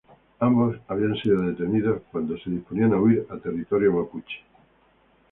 [0.39, 4.43] Ambos habían sido detenidos cuando se disponían a huir a territorio mapuche.